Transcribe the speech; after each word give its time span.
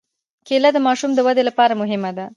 کېله 0.47 0.69
د 0.73 0.77
ماشوم 0.87 1.11
د 1.15 1.19
ودې 1.27 1.43
لپاره 1.49 1.73
مهمه 1.81 2.11
ده. 2.17 2.25